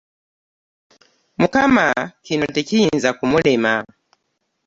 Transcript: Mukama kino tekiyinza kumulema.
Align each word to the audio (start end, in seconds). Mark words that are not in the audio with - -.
Mukama 1.39 1.87
kino 2.25 2.45
tekiyinza 2.55 3.09
kumulema. 3.17 3.73